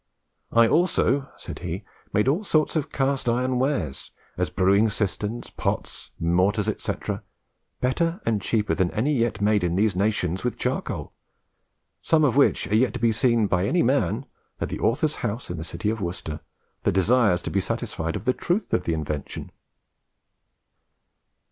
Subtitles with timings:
[0.51, 6.09] "I also," said he, "made all sorts of cast iron wares, as brewing cisterns, pots,
[6.19, 6.93] mortars, &c.,
[7.81, 11.13] better and cheaper than any yet made in these nations with charcoal,
[12.01, 14.25] some of which are yet to be seen by any man
[14.59, 16.39] (at the author's house in the city of Worcester)
[16.81, 19.51] that desires to be satisfied of the truth of the invention."